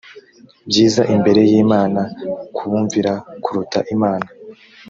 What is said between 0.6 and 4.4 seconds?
byiza imbere y imana kubumvira kuruta imana